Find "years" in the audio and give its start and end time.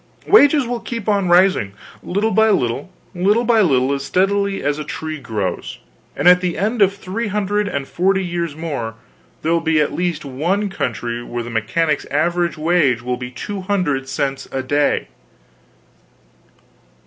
8.25-8.55